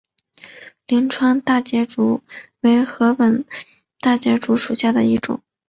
[0.87, 2.21] 灵川大节竹
[2.61, 3.49] 为禾本科
[3.99, 5.43] 大节竹属下的一个种。